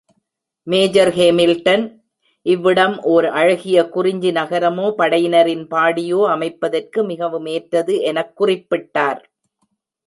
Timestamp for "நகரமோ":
4.31-4.87